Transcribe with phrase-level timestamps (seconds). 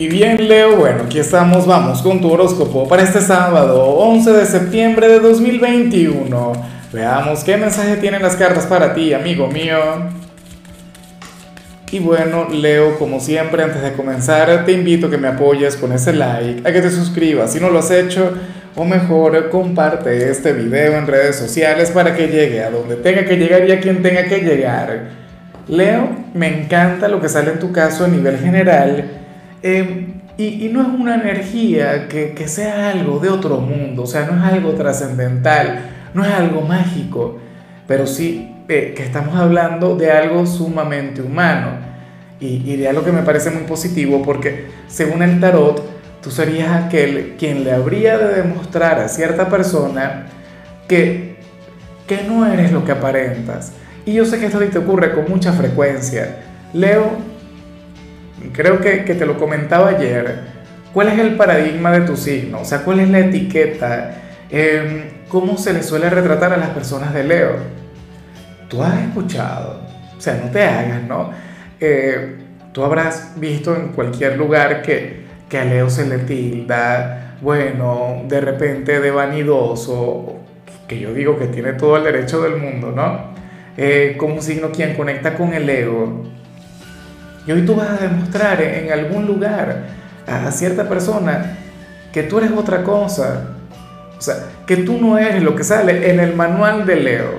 [0.00, 4.46] Y bien, Leo, bueno, aquí estamos, vamos con tu horóscopo para este sábado, 11 de
[4.46, 6.52] septiembre de 2021.
[6.92, 9.76] Veamos qué mensaje tienen las cartas para ti, amigo mío.
[11.90, 15.90] Y bueno, Leo, como siempre, antes de comenzar, te invito a que me apoyes con
[15.90, 18.34] ese like, a que te suscribas si no lo has hecho,
[18.76, 23.36] o mejor, comparte este video en redes sociales para que llegue a donde tenga que
[23.36, 25.08] llegar y a quien tenga que llegar.
[25.66, 29.17] Leo, me encanta lo que sale en tu caso a nivel general
[29.62, 34.24] Em, y, no es una energía que, que, sea algo de otro mundo, o sea,
[34.24, 35.80] no es algo trascendental,
[36.14, 37.38] no es algo mágico,
[37.88, 41.70] pero sí eh, que estamos hablando de algo sumamente humano
[42.38, 45.82] y, y de algo que me parece muy positivo porque según el tarot,
[46.22, 50.26] tú serías aquel quien le habría de demostrar a cierta persona
[50.86, 51.36] que,
[52.06, 53.72] que no eres lo que aparentas.
[54.06, 56.36] Y yo sé que esto te ocurre con mucha frecuencia.
[56.72, 57.10] Leo,
[58.52, 60.40] creo que, te lo comentaba ayer,
[60.92, 62.60] ¿cuál es el paradigma de tu signo?
[62.60, 64.14] O sea, ¿cuál es la etiqueta?
[64.50, 67.56] Em, ¿Cómo se le suele retratar a las personas de Leo?
[68.68, 69.82] Tú has escuchado,
[70.16, 71.30] o sea, no te hagas, ¿no?
[71.80, 72.36] Eh,
[72.72, 78.40] tú habrás visto en cualquier lugar que, que a Leo se le tilda, bueno, de
[78.40, 80.38] repente de vanidoso,
[80.86, 83.36] que yo digo que tiene todo el derecho del mundo, ¿no?
[83.76, 86.24] Eh, como un signo quien conecta con el ego,
[87.48, 89.84] y hoy tú vas a demostrar en algún lugar
[90.26, 91.56] a cierta persona
[92.12, 93.54] que tú eres otra cosa.
[94.18, 94.34] O sea,
[94.66, 97.30] que tú no eres lo que sale en el manual de Leo.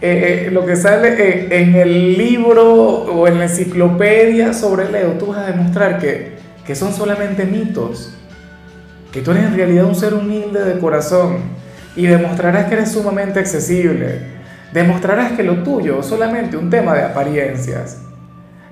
[0.00, 5.26] Eh, eh, lo que sale en, el libro o en la enciclopedia sobre Leo, tú
[5.26, 8.16] vas a demostrar que, que son solamente mitos.
[9.12, 11.40] Que tú eres en realidad un ser humilde de corazón.
[11.94, 14.18] Y demostrarás que eres sumamente accesible.
[14.72, 17.98] Demostrarás que lo tuyo es solamente un tema de apariencias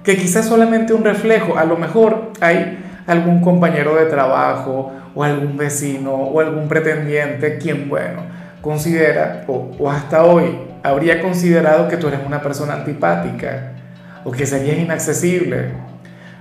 [0.05, 5.57] que quizás solamente un reflejo, a lo mejor hay algún compañero de trabajo o algún
[5.57, 8.23] vecino o algún pretendiente quien, bueno,
[8.61, 13.73] considera o, hasta hoy habría considerado que tú eres una persona antipática
[14.25, 15.71] o que serías inaccesible,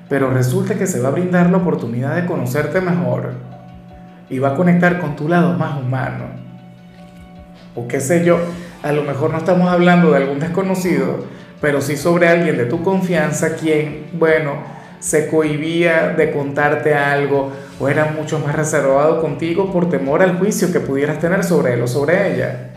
[0.09, 3.31] pero resulta que se va a brindar la oportunidad de conocerte mejor
[4.29, 6.25] y va a conectar con tu lado más humano.
[7.75, 8.39] O qué sé yo,
[8.83, 11.25] a lo mejor no estamos hablando de algún desconocido,
[11.61, 14.51] pero sí sobre alguien de tu confianza quien, bueno,
[14.99, 20.71] se cohibía de contarte algo o era mucho más reservado contigo por temor al juicio
[20.71, 22.71] que pudieras tener sobre él o sobre ella.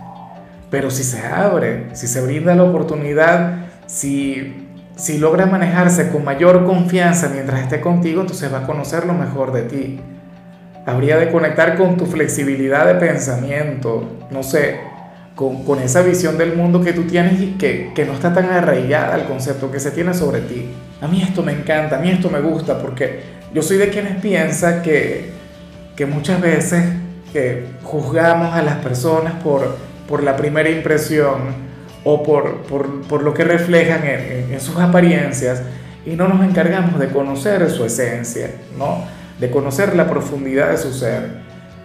[0.70, 6.64] Pero si se abre, si se brinda la oportunidad, si, si logra manejarse con mayor
[6.64, 10.00] confianza mientras esté contigo, entonces va a conocer lo mejor de ti.
[10.84, 14.78] Habría de conectar con tu flexibilidad de pensamiento, no sé,
[15.36, 19.26] con, esa visión del mundo que tú tienes y que, no está tan arraigada al
[19.26, 20.70] concepto que se tiene sobre ti.
[21.02, 23.20] A mí esto me encanta, a mí esto me gusta, porque
[23.52, 25.30] yo soy de quienes piensa que,
[25.94, 26.84] que muchas veces
[27.34, 29.76] que juzgamos a las personas por,
[30.08, 31.66] por la primera impresión
[32.02, 35.60] o por, por, lo que reflejan en, en, sus apariencias
[36.06, 39.04] y no nos encargamos de conocer su esencia, ¿no?
[39.38, 41.44] de conocer la profundidad de su ser.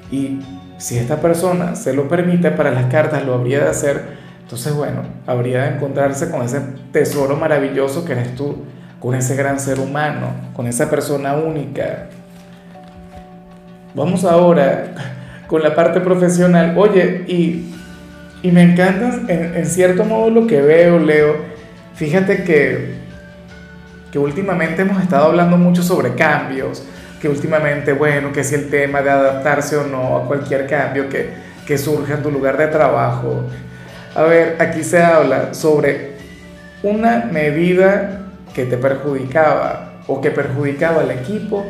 [0.09, 0.39] Y
[0.81, 4.01] si esta persona se lo permite, para las cartas lo habría de hacer,
[4.41, 6.59] entonces bueno, habría de encontrarse con ese
[6.91, 8.63] tesoro maravilloso que eres tú,
[8.99, 12.07] con ese gran ser humano, con esa persona única.
[13.93, 14.85] Vamos ahora
[15.45, 16.73] con la parte profesional.
[16.75, 17.75] Oye, y,
[18.41, 21.35] y me encanta en, cierto modo lo que veo, Leo.
[21.93, 22.95] Fíjate que,
[24.11, 26.83] que últimamente hemos estado hablando mucho sobre cambios
[27.21, 31.29] que últimamente, bueno, que si el tema de adaptarse o no a cualquier cambio que,
[31.67, 33.43] que surja en tu lugar de trabajo.
[34.15, 36.13] A ver, aquí se habla sobre
[36.83, 38.23] una medida
[38.53, 41.65] que te perjudicaba o que perjudicaba al equipo,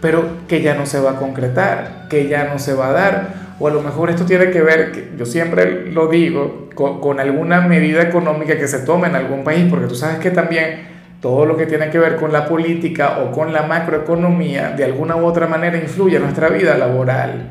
[0.00, 3.28] pero que ya no se va a concretar, que ya no se va a dar,
[3.60, 7.20] o a lo mejor esto tiene que ver, que yo siempre lo digo, con, con
[7.20, 10.93] alguna medida económica que se tome en algún país, porque tú sabes que también
[11.24, 15.16] todo lo que tiene que ver con la política o con la macroeconomía de alguna
[15.16, 17.46] u otra manera influye en nuestra vida laboral.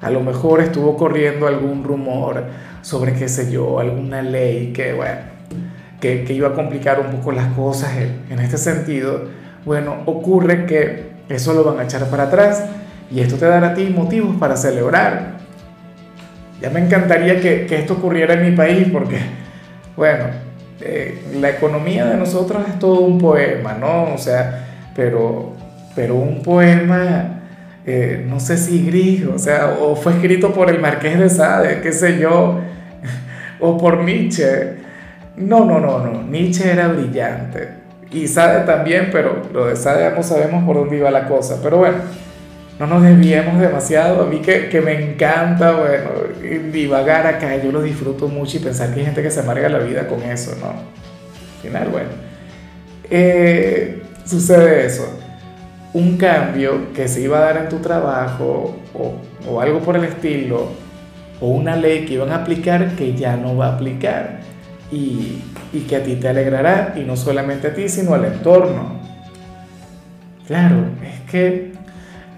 [0.00, 2.44] A lo mejor estuvo corriendo algún rumor
[2.82, 5.22] sobre, qué sé yo, alguna ley que, bueno,
[5.98, 9.24] que, iba a complicar un poco las cosas en, este sentido.
[9.64, 12.64] Bueno, ocurre que eso lo van a echar para atrás
[13.10, 15.32] y esto te dará a ti motivos para celebrar.
[16.62, 19.18] Ya me encantaría que esto ocurriera en mi país porque,
[19.96, 20.26] bueno,
[20.82, 24.14] eh, la economía de nosotros es todo un poema, ¿no?
[24.14, 25.52] O sea, pero,
[25.94, 27.40] pero un poema,
[27.86, 31.80] eh, no sé si gris, o sea, o fue escrito por el Marqués de Sade,
[31.82, 32.60] qué sé yo,
[33.60, 34.78] o por Nietzsche.
[35.36, 37.68] No, no, no, no, Nietzsche era brillante.
[38.10, 41.58] y Sade también, pero lo de Sade ya no sabemos por dónde iba la cosa.
[41.62, 41.98] Pero bueno,
[42.80, 44.22] no nos desviemos demasiado.
[44.22, 46.10] A mí que, que me encanta, bueno,
[46.72, 49.80] divagar acá, yo lo disfruto mucho y pensar que hay gente que se amarga la
[49.80, 50.68] vida con eso, ¿no?
[50.68, 52.08] Al final, bueno,
[53.10, 55.20] eh, sucede eso.
[55.92, 59.14] Un cambio que se iba a dar en tu trabajo o,
[59.46, 60.70] o algo por el estilo,
[61.38, 64.40] o una ley que iban a aplicar que ya no va a aplicar
[64.90, 65.42] y,
[65.72, 69.00] y que a ti te alegrará, y no solamente a ti, sino al entorno.
[70.46, 71.69] Claro, es que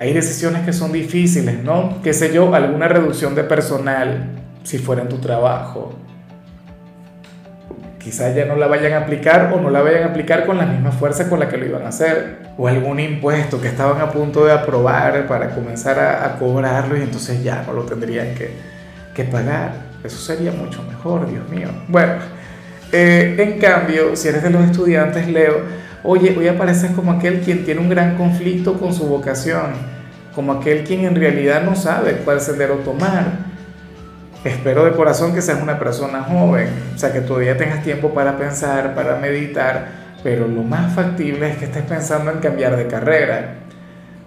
[0.02, 2.02] hay decisiones que son difíciles, ¿no?
[2.02, 4.30] Qué sé yo, alguna reducción de personal,
[4.64, 5.94] si fuera en tu trabajo.
[8.00, 10.66] Quizás ya no la vayan a aplicar o no la vayan a aplicar con la
[10.66, 12.38] misma fuerza con la que lo iban a hacer.
[12.58, 17.40] O algún impuesto que estaban a punto de aprobar para comenzar a, cobrarlo y entonces
[17.44, 18.56] ya no lo tendrían que,
[19.14, 19.74] que pagar.
[20.02, 21.68] Eso sería mucho mejor, Dios mío.
[21.86, 22.14] Bueno,
[22.90, 25.60] eh, en cambio, si eres de los estudiantes, Leo,
[26.02, 29.91] oye, hoy apareces como aquel quien tiene un gran conflicto con su vocación,
[30.34, 33.52] como aquel quien en realidad no sabe cuál sendero tomar.
[34.44, 38.36] Espero de corazón que seas una persona joven, o sea, que todavía tengas tiempo para
[38.36, 39.86] pensar, para meditar,
[40.24, 43.54] pero lo más factible es que estés pensando en cambiar de carrera.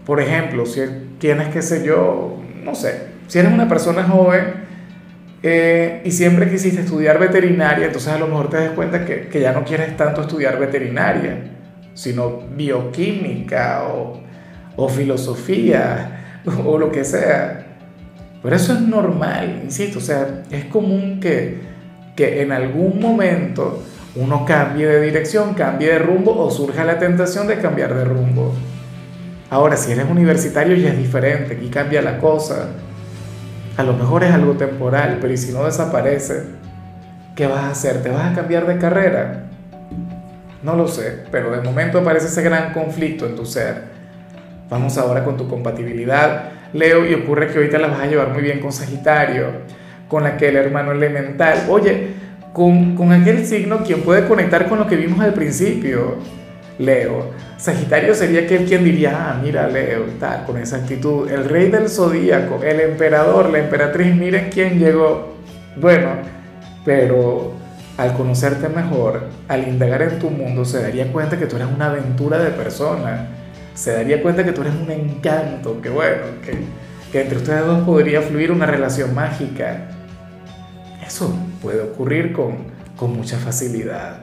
[0.06, 0.82] Por ejemplo, si
[1.20, 4.66] tienes, qué sé yo, no sé, si eres una persona joven,
[5.44, 9.42] eh, y siempre quisiste estudiar veterinaria, entonces a lo mejor te das cuenta que, que
[9.42, 11.52] ya no quieres tanto estudiar veterinaria,
[11.94, 14.25] sino bioquímica o,
[14.76, 17.66] o filosofía o, lo que sea.
[18.42, 21.62] Pero eso es normal, insisto, o sea, es común que,
[22.16, 23.82] que en algún momento
[24.16, 28.54] uno cambie de dirección, cambie de rumbo o surja la tentación de cambiar de rumbo.
[29.50, 32.70] Ahora, si eres universitario ya es diferente, aquí cambia la cosa.
[33.78, 36.44] A lo mejor es algo temporal, pero ¿y si no desaparece?
[37.36, 38.02] ¿Qué vas a hacer?
[38.02, 39.48] ¿Te vas a cambiar de carrera?
[40.64, 43.95] No lo sé, pero de momento aparece ese gran conflicto en tu ser.
[44.70, 48.42] Vamos ahora con tu compatibilidad, Leo, y ocurre que ahorita la vas a llevar muy
[48.42, 49.46] bien con Sagitario,
[50.08, 51.66] con aquel hermano elemental.
[51.70, 52.08] Oye,
[52.52, 56.18] con, con aquel signo quien puede conectar con lo que vimos al principio
[56.80, 57.32] Leo.
[57.58, 61.30] Sagitario sería aquel quien diría, ah, mira Leo, tal, con esa actitud.
[61.30, 65.36] El rey del zodíaco, el emperador, la emperatriz, miren quién llegó.
[65.78, 66.10] Bueno,
[66.84, 67.54] pero
[67.98, 71.88] al conocerte mejor, al indagar en tu mundo, se daría cuenta que tú eres una
[71.88, 73.28] aventura de persona.
[73.76, 78.22] Se daría cuenta que tú eres un encanto, que bueno, que, entre ustedes dos podría
[78.22, 79.90] fluir una relación mágica.
[81.06, 82.58] Eso puede ocurrir con,
[82.96, 84.22] con mucha facilidad.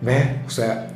[0.00, 0.26] ¿Ves?
[0.46, 0.88] O sea,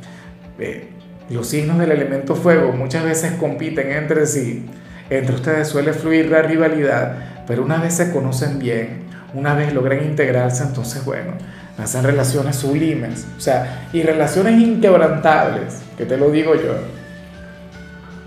[0.59, 0.89] eh,
[1.29, 4.65] los signos del elemento fuego muchas veces compiten entre sí.
[5.09, 9.03] Entre ustedes suele fluir la rivalidad, pero una vez se conocen bien,
[9.33, 11.33] una vez logran integrarse, entonces bueno,
[11.77, 16.75] hacen relaciones sublimes, o sea, y relaciones inquebrantables, que te lo digo yo.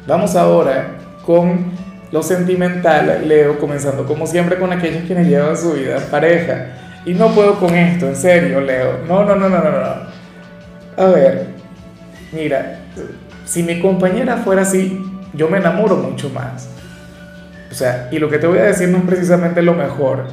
[0.07, 1.73] Vamos ahora con
[2.13, 6.69] lo sentimental, Leo, comenzando como siempre con aquellos quienes llevan su vida pareja.
[7.05, 9.01] Y no puedo con esto, en serio, Leo.
[9.07, 11.05] No, no, no, no, no, no.
[11.05, 11.49] A ver,
[12.33, 12.79] mira,
[13.45, 15.01] si mi compañera fuera así,
[15.35, 16.69] yo me enamoro mucho más.
[17.71, 20.25] O sea, y lo que te voy a decir no es precisamente lo mejor.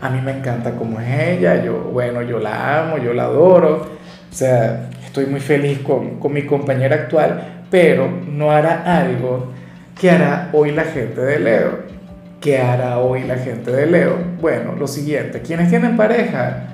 [0.00, 3.88] A mí me encanta como es ella, yo, bueno, yo la amo, yo la adoro.
[4.30, 9.52] O sea, estoy muy feliz con, con mi compañera actual, pero no hará algo
[9.98, 11.98] que hará hoy la gente de Leo.
[12.40, 14.16] ¿Qué hará hoy la gente de Leo?
[14.40, 16.64] Bueno, lo siguiente, quienes tienen pareja,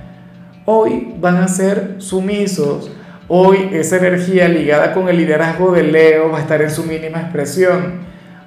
[0.66, 2.90] hoy van a ser sumisos,
[3.26, 7.22] Hoy esa energía ligada con el liderazgo de Leo va a estar en su mínima
[7.22, 8.00] expresión.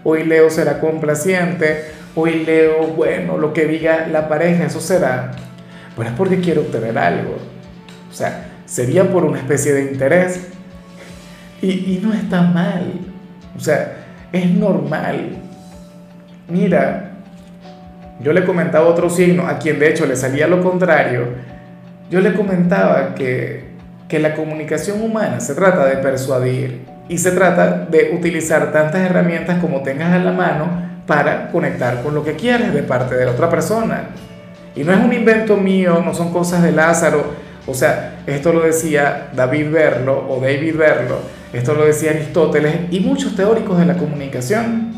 [0.03, 1.85] Hoy Leo será complaciente.
[2.13, 5.31] Hoy Leo, bueno, lo que diga la pareja, eso será.
[5.95, 7.37] Pero es porque quiere obtener algo.
[8.07, 10.47] O sea, sería por una especie de interés.
[11.59, 12.93] Y, no está mal.
[13.57, 15.37] O sea, es normal.
[16.47, 17.13] Mira,
[18.21, 21.29] yo le comentaba otro signo, a quien de hecho le salía lo contrario.
[22.11, 23.67] Yo le comentaba que
[24.07, 29.59] que la comunicación humana se trata de persuadir y se trata de utilizar tantas herramientas
[29.59, 33.31] como tengas a la mano para conectar con lo que quieres de parte de la
[33.31, 34.09] otra persona.
[34.75, 37.33] Y no es un invento mío, no son cosas de Lázaro,
[37.67, 41.19] o sea, esto lo decía David Berlo o David Berlo,
[41.51, 44.93] esto lo decía Aristóteles y muchos teóricos de la comunicación.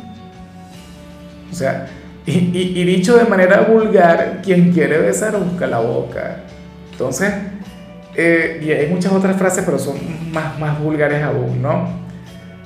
[1.51, 1.87] O sea,
[2.25, 6.43] y, dicho de manera vulgar, quien quiere besar busca la boca.
[6.91, 7.33] Entonces,
[8.15, 9.97] eh, y hay muchas otras frases, pero son
[10.31, 11.89] más, más vulgares aún, ¿no?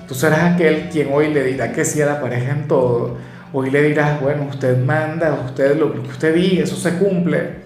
[0.07, 3.17] Tú serás aquel quien hoy le dirá que sí a la pareja en todo.
[3.53, 7.62] Hoy le dirás, bueno, usted manda, usted lo, que usted diga, eso se cumple.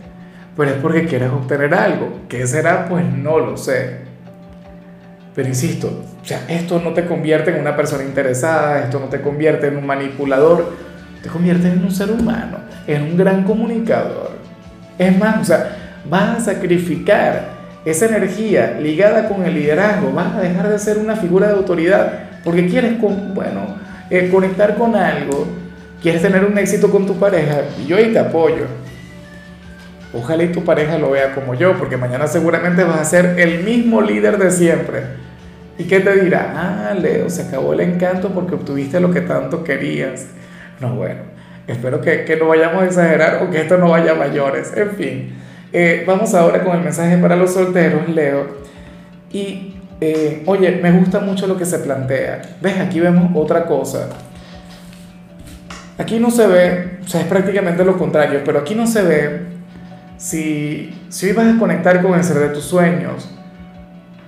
[0.57, 2.21] Pero es porque quieres obtener algo.
[2.27, 2.89] ¿Qué será?
[2.89, 4.07] Pues no lo sé.
[5.35, 9.21] Pero insisto, o sea, esto no te convierte en una persona interesada, esto no te
[9.21, 10.73] convierte en un manipulador,
[11.21, 14.31] te convierte en un ser humano, en un gran comunicador.
[14.97, 17.49] Es más, o sea, vas a sacrificar
[17.85, 22.27] esa energía ligada con el liderazgo, vas a dejar de ser una figura de autoridad
[22.43, 23.75] porque quieres, con, bueno,
[24.09, 25.45] eh, conectar con algo,
[26.01, 28.65] quieres tener un éxito con tu pareja y yo ahí te apoyo.
[30.13, 33.63] Ojalá y tu pareja lo vea como yo, porque mañana seguramente vas a ser el
[33.63, 35.27] mismo líder de siempre
[35.79, 36.53] ¿Y qué te dirá?
[36.55, 40.25] Ah, Leo, se acabó el encanto porque obtuviste lo que tanto querías.
[40.79, 41.21] No, bueno,
[41.67, 44.75] espero que, que no vayamos a exagerar o que esto no vaya a mayores.
[44.75, 45.35] En fin,
[45.71, 48.47] eh, vamos ahora con el mensaje para los solteros, Leo.
[49.31, 52.41] Y, eh, oye, me gusta mucho lo que se plantea.
[52.59, 52.79] ¿Ves?
[52.79, 54.09] Aquí vemos otra cosa.
[55.99, 59.41] Aquí no se ve, o sea, es prácticamente lo contrario, pero aquí no se ve
[60.17, 63.37] si, si vas a conectar con el ser de tus sueños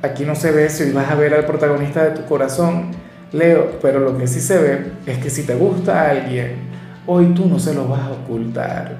[0.02, 2.92] Aquí no se ve si hoy vas a ver al protagonista de tu corazón,
[3.34, 6.56] Leo, pero lo que sí se ve es que si te gusta a alguien,
[7.06, 8.94] hoy tú no se lo vas a ocultar.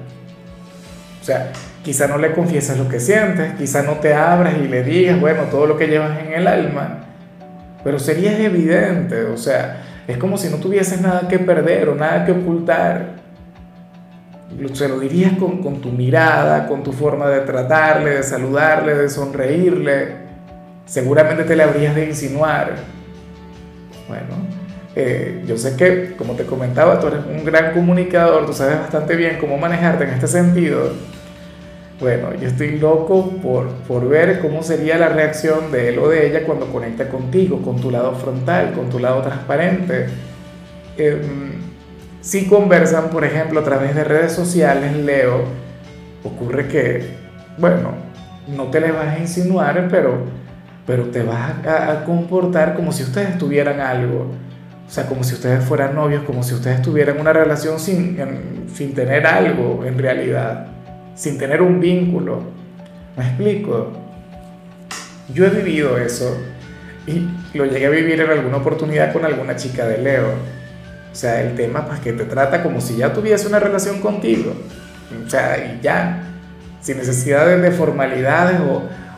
[1.18, 4.82] O sea, quizá no le confiesas lo que sientes, quizá no te abras y le
[4.82, 7.06] digas, bueno, todo lo que llevas en el alma,
[7.82, 12.26] pero sería evidente, o sea, es como si no tuvieses nada que perder o nada
[12.26, 13.19] que ocultar.
[14.72, 19.08] Se lo dirías con, con tu mirada, con tu forma de tratarle, de saludarle, de
[19.08, 20.30] sonreírle
[20.90, 22.74] seguramente te le habrías de insinuar.
[24.08, 24.34] Bueno,
[24.96, 29.14] eh, yo sé que, como te comentaba, tú eres un gran comunicador, tú sabes bastante
[29.14, 30.90] bien cómo manejarte en este sentido.
[32.00, 36.26] Bueno, yo estoy loco por, por ver cómo sería la reacción de él o de
[36.26, 40.06] ella cuando conecta contigo, con tu lado frontal, con tu lado transparente.
[40.96, 41.52] Em,
[42.20, 45.44] si conversan, por ejemplo, a través de redes sociales, Leo,
[46.24, 47.14] ocurre que,
[47.58, 47.92] bueno,
[48.48, 50.40] no te le vas a insinuar, pero
[50.90, 54.32] pero te vas a, comportar como si ustedes tuvieran algo.
[54.88, 58.18] O sea, como si ustedes fueran novios, como si ustedes tuvieran una relación sin,
[58.74, 60.66] sin tener algo en realidad,
[61.14, 62.42] sin tener un vínculo.
[63.16, 63.92] ¿Me explico?
[65.32, 66.36] Yo he vivido eso
[67.06, 70.32] y lo llegué a vivir en alguna oportunidad con alguna chica de Leo.
[71.12, 74.52] O sea, el tema pues que te trata como si ya tuviese una relación contigo.
[75.26, 76.22] O sea, y ya,
[76.80, 78.60] sin necesidad de formalidades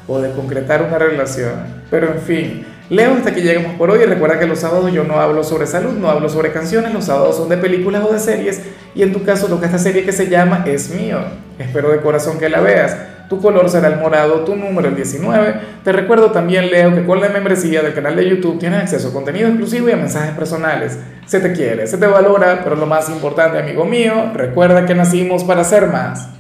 [0.09, 1.53] o, de concretar una relación.
[1.91, 4.05] Pero en fin, Leo, hasta aquí llegamos por hoy.
[4.05, 7.37] Recuerda que los sábados yo no hablo sobre salud, no hablo sobre canciones, los sábados
[7.37, 8.61] son de películas o de series.
[8.95, 11.19] Y en tu caso toca esta serie que se llama Es mío.
[11.59, 12.97] Espero de corazón que la veas.
[13.29, 15.55] Tu color será el morado, tu número el 19.
[15.83, 19.13] Te recuerdo también, Leo, que con la membresía del canal de YouTube tienes acceso a
[19.13, 20.99] contenido exclusivo y a mensajes personales.
[21.27, 25.45] Se te quiere, se te valora, pero lo más importante, amigo mío, recuerda que nacimos
[25.45, 26.29] para ser más.